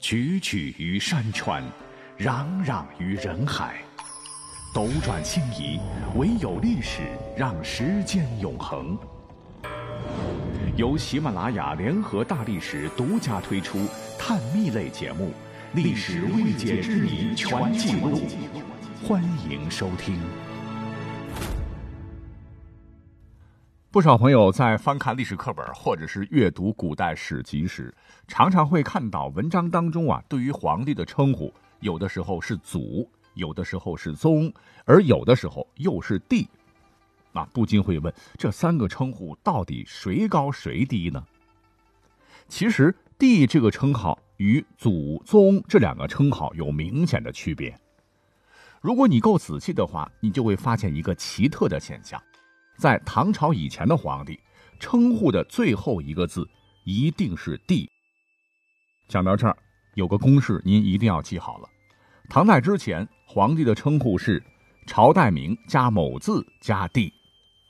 [0.00, 1.62] 踽踽于山川，
[2.18, 3.82] 攘攘于人海，
[4.74, 5.78] 斗转星移，
[6.16, 7.02] 唯有历史
[7.36, 8.96] 让时间永恒。
[10.74, 13.78] 由喜马拉雅联合大历史独家推出
[14.18, 15.26] 探秘类节目
[15.74, 18.22] 《历史未解之谜全记录》，
[19.06, 20.18] 欢迎收听。
[23.92, 27.92] 不少朋友在翻看历史课本或者是阅读古代史籍时，
[28.28, 34.52] 常常会看到文章当中啊，对于皇帝的称呼，有的时候是祖，有的时候是宗，
[34.84, 36.48] 而有的时候又是帝。
[37.32, 41.26] 啊，不禁会问：这三个称呼到底谁高谁低呢？
[42.46, 47.76] 其实，帝这个称号与祖宗这两个称号有明显的区别。
[48.80, 52.22] 如果你够仔细的话，你就会发现一个奇特的现象。
[52.80, 54.40] 在唐朝以前的皇帝，
[54.78, 56.48] 称呼的最后一个字
[56.84, 57.86] 一定是“帝”。
[59.06, 59.54] 讲到这儿，
[59.96, 61.68] 有个公式您一定要记好了：
[62.30, 64.42] 唐代之前，皇帝的称呼是
[64.86, 67.12] 朝代名加某字加“帝”，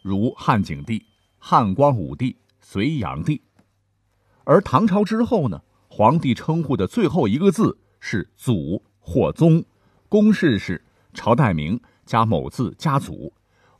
[0.00, 1.04] 如汉景帝、
[1.40, 3.42] 汉光武帝、隋炀帝；
[4.44, 9.64] 而唐朝之后呢，皇帝称呼的最后一个字是“祖”或“宗”，
[10.08, 13.32] 公式是朝代名加某字加“祖”。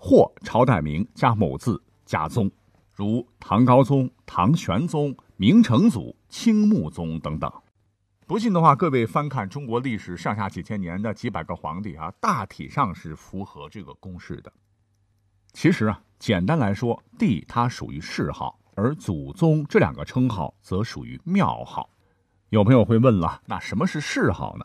[0.03, 2.51] 或朝代名加某字加宗，
[2.95, 7.53] 如唐高宗、唐玄宗、明成祖、清穆宗等等。
[8.27, 14.51] 不信的话，各位翻看中国历史上下几千年的几百个皇帝啊，大体上是符合这个公式的。
[15.53, 21.91] 其实啊，简单来说，帝它属于谥号，而祖宗这两个称号则属于庙号。
[22.49, 24.65] 有朋友会问了，那什么是谥号呢？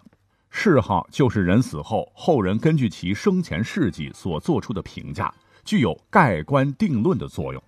[0.58, 5.32] 谥号就是人死后，后人根据其生前事迹所做出的评价，
[5.66, 7.62] 具有盖棺定论的作用。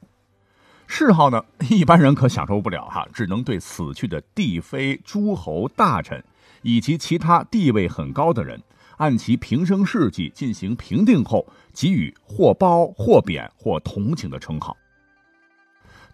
[0.87, 6.23] 谥号呢，一般人可享受不了哈，只能对死去的帝妃、诸侯、大臣
[6.61, 8.57] 以及其他地位很高的人，
[8.95, 14.75] 按其平生事迹进行评定后，给予或褒、或贬、或同情的称号。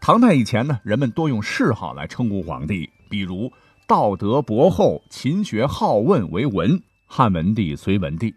[0.01, 3.53] 唐代以前呢，人们多用谥号来称呼皇帝，比如。
[3.93, 8.33] 道德博厚，勤学好问为文，汉文帝、隋文帝；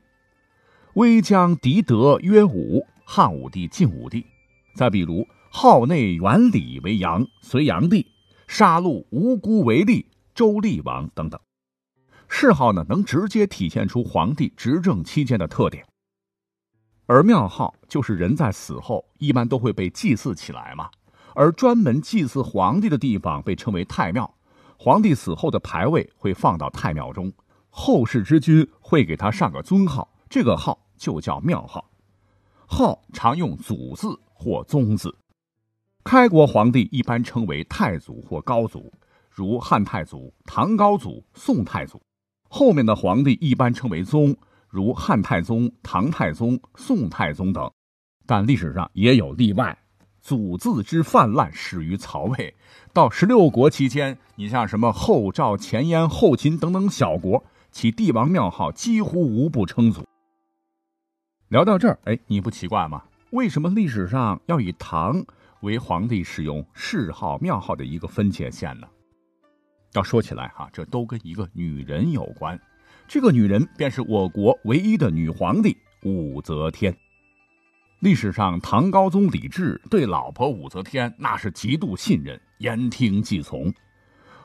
[0.97, 4.27] 威将敌德曰武，汉武帝、晋武帝。
[4.75, 8.05] 再比如好内元礼为杨，隋炀帝；
[8.47, 11.41] 杀戮无辜为厉，周厉王等等。
[12.29, 15.87] 谥号呢，能直接体现出皇帝执政期间的特点。
[17.07, 20.91] 而庙号就是人在死后一般都会被祭祀起来嘛，
[21.35, 24.31] 而专门祭祀皇帝的地方被称为太庙。
[24.79, 27.33] 皇帝死后的牌位会放到太庙中，
[27.71, 31.91] 后世之君会给他上个尊号，这个号就叫庙号。
[32.67, 35.17] 号常用祖字或宗字。
[36.05, 38.93] 开国皇帝一般称为太祖或高祖，
[39.31, 42.01] 如汉太祖、唐高祖、宋太祖。
[42.49, 44.37] 后面的皇帝一般称为宗，
[44.69, 47.71] 如汉太宗、唐太宗、宋太宗等。
[48.25, 49.77] 但历史上也有例外。
[50.27, 52.53] 祖字之泛滥始于曹魏，
[52.93, 60.05] 到十六国期间，你像什么后赵、前燕、后秦等等小国，其帝王庙号几乎无不称祖。
[61.47, 63.05] 聊到这儿，哎，你不奇怪吗？
[63.31, 65.25] 为什么历史上要以唐
[65.61, 68.89] 为皇帝使用谥号、庙号的一个分界线呢？
[69.93, 72.61] 要说起来哈，这都跟一个女人有关。
[73.07, 76.93] 这个女人便是我国唯一的女皇帝武则天。
[78.07, 83.75] 历史上，唐高宗李治对老婆武则天那是极度信任，言听计从。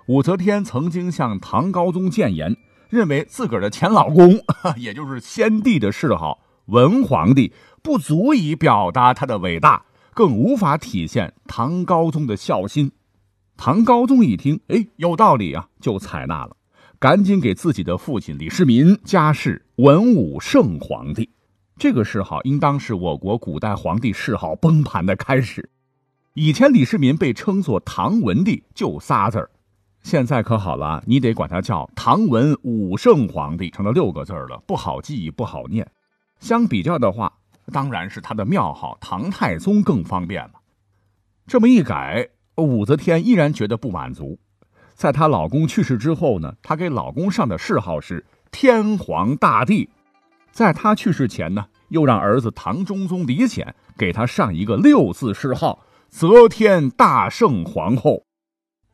[0.07, 2.57] 武则天曾经向唐高宗谏言，
[2.89, 4.33] 认为自个儿的前老公，
[4.77, 6.39] 也就是先帝的谥号
[6.69, 9.85] 文皇帝，不足以表达他的伟大，
[10.15, 12.91] 更无法体现唐高宗的孝心。
[13.57, 16.57] 唐高宗一听，哎，有道理啊，就采纳了，
[16.97, 21.29] 赶紧给自己的父亲李世民加谥文武圣皇帝。
[21.81, 25.67] 这个谥号应当是我国古代皇帝谥号崩盘的开始。
[26.35, 29.49] 以前李世民被称作唐文帝，就仨字儿，
[30.03, 35.89] 现在可好了，你得管他叫唐文武圣皇帝，成了六个字儿了，不好记，不好念。
[36.39, 37.33] 相比较的话，
[37.73, 40.51] 当然是他的庙号唐太宗更方便了。
[41.47, 44.37] 这么一改，武则天依然觉得不满足。
[44.93, 49.89] 在她老公去世之后呢，她给老公上的谥号是天皇大帝。
[50.51, 58.23] 在她去世前呢，又让儿子唐中宗李显给他上一个六字谥号“则天大圣皇后”。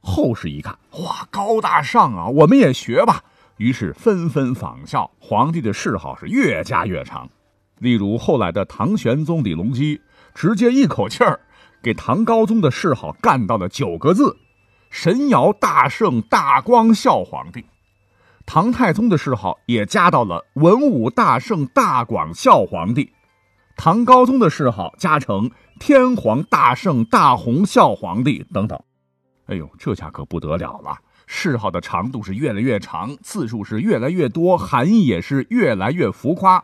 [0.01, 3.23] 后世一看，哇，高大上啊，我们也学吧。
[3.57, 7.29] 于是纷纷仿效，皇帝的谥号是越加越长。
[7.79, 10.01] 例如后来的唐玄宗李隆基，
[10.33, 11.39] 直接一口气儿
[11.83, 14.35] 给唐高宗的谥号干到了九个字
[14.89, 17.63] ：“神尧大圣大光孝皇帝。”
[18.49, 23.11] 唐太宗的谥号也加到了文武大圣大广孝皇帝，
[23.75, 25.51] 唐高宗的谥号加成
[25.81, 28.79] 天皇大圣大洪孝皇帝等等。
[29.47, 30.97] 哎呦，这下可不得了了！
[31.27, 36.63] 谥号的长度是越来越长，字数是越来越多，含义也是越来越浮夸。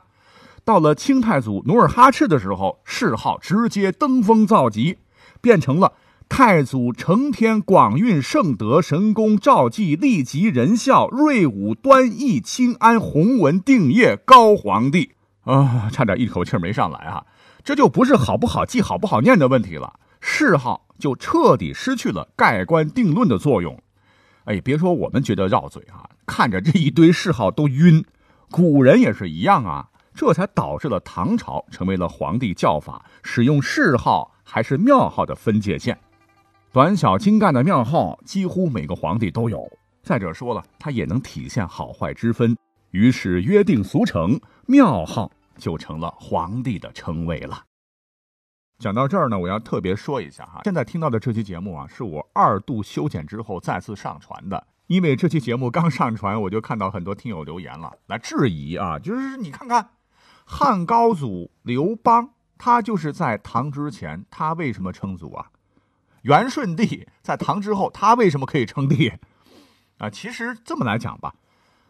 [0.63, 4.99] 到了清太祖努尔哈赤的时候，谥号直接登峰造极，
[5.41, 5.91] 变成了
[6.29, 15.11] 太祖承天广运圣德神功赵济利吉仁孝瑞武端义清安弘文定业高皇帝
[15.43, 15.89] 啊！
[15.91, 17.25] 差点一口气没上来啊！
[17.63, 23.79] 这就不是好不好记、好不好念的问题了，谥号就彻底失去了盖棺定论的作用。
[24.45, 28.03] 哎，别说我们觉得绕嘴啊，看着这一堆谥号都晕，
[28.49, 29.89] 古人也是一样啊。
[30.15, 35.97] 这才导致了唐朝成为了皇帝叫法使用谥号还是庙号的分界线。
[36.73, 39.63] 短小精干的庙号几乎每个皇帝都有。
[40.01, 42.57] 再者说了，它也能体现好坏之分。
[42.89, 47.63] 于是约定俗成，庙号就成了皇帝的称谓了。
[48.79, 54.65] 讲到这儿呢，我要特别说一下哈，现在听到的这期节目啊，是我二度修剪之后再次上传的。
[54.87, 59.91] 因为这期节目刚上传，我就看到很多听友留言了，来质疑啊，就是你看看。
[60.43, 65.51] 汉高祖刘邦，他就是在唐之前，他为什么称祖啊？
[66.23, 69.11] 元顺帝在唐之后，他为什么可以称帝？
[69.97, 71.35] 啊，其实这么来讲吧，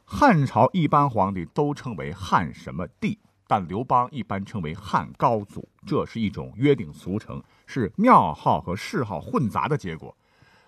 [0.06, 10.15] 汉朝一般皇帝都称为汉什么帝，但刘邦一般称为汉高祖，这是一种约定俗成，是庙号和谥号混杂的结果。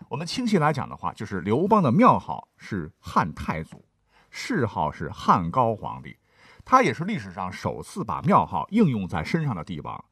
[0.10, 3.84] 我们清晰来讲的话，就是刘邦的庙号是汉太祖，
[4.30, 6.16] 谥号是汉高皇帝。
[6.64, 10.06] 他也是历史上首次把庙号应用在身上的帝王，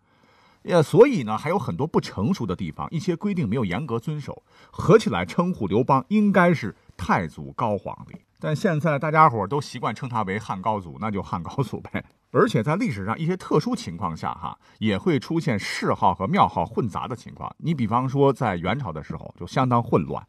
[0.63, 4.43] 呃，所以呢，还有很多不成熟的地方，一些规定没有严格遵守。
[4.71, 12.03] 合起来称呼刘邦应该是太祖高皇帝，但现在大家伙都习惯称他为汉高祖，那就汉高祖呗。
[12.31, 17.53] 而且在历史上一些特殊情况下，哈，也会出现谥号和庙号混杂的情况。
[17.57, 20.25] 你比方说，在元朝的时候就相当混乱，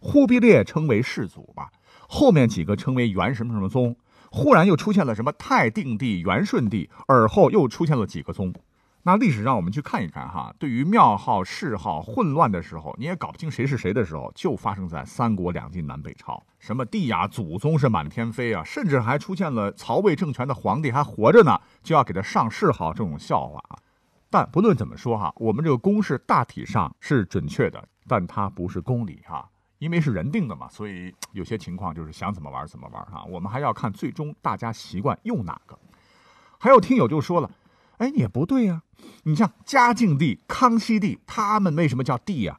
[0.00, 1.70] 忽必烈称为世祖吧，
[2.08, 3.96] 后面几个称为元什么什么宗。
[4.30, 8.52] 忽然又出现了什么太定帝、元顺帝，而后又出现了几个宗。
[9.06, 16.44] 那历史上我们去看一看哈，对于庙号、谥号混乱的时候，你也搞不清谁是谁的时候，就发生在三国两晋南北朝。
[16.58, 23.78] 什么帝呀、祖宗是满天飞啊，甚至还出现了曹魏政权的皇帝还活着呢，就要给他上谥号这种笑话啊。
[24.28, 29.48] 但不论怎么说哈，我们这个公式大体上是准确的，但它不是公理哈。
[29.78, 33.24] 因为是人定的嘛，所以有些情况就是想怎么玩怎么玩哈。
[33.28, 35.78] 我们还要看最终大家习惯用哪个。
[36.58, 37.48] 还有听友就说了，
[37.98, 38.82] 哎，也不对呀。
[39.24, 42.58] 你像嘉靖帝、康熙帝，他们为什么叫帝呀？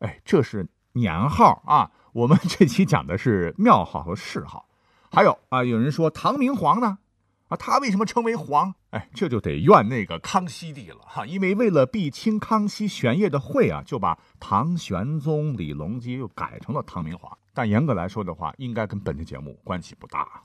[0.00, 1.90] 哎，这是年号啊。
[2.12, 4.66] 我们这期讲的是庙号和谥号。
[5.10, 6.98] 还有啊，有人说唐明皇呢？
[7.48, 8.74] 啊，他为什么称为皇？
[8.90, 17.36] 哎，这就得怨那个康熙帝了哈，因为为了避清康熙玄烨的讳啊，就把唐玄宗李隆基又改成了唐明皇。
[17.54, 20.42] 但严格来说的话，应该跟本期节目关系不大。